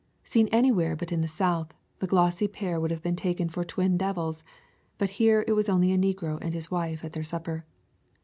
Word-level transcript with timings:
Seen 0.23 0.47
anywhere 0.47 0.95
but 0.95 1.11
in 1.11 1.21
the 1.21 1.27
South, 1.27 1.75
the 1.99 2.07
glossy 2.07 2.47
pair 2.47 2.79
would 2.79 2.89
have 2.89 3.03
been 3.03 3.15
taken 3.15 3.49
for 3.49 3.63
twin 3.63 3.97
devils, 3.99 4.43
but 4.97 5.11
here 5.21 5.43
it 5.47 5.53
was 5.53 5.69
only 5.69 5.93
a 5.93 5.95
negro 5.95 6.39
and 6.41 6.55
his 6.55 6.71
wife 6.71 7.05
at 7.05 7.11
their 7.11 7.21
supper. 7.23 7.65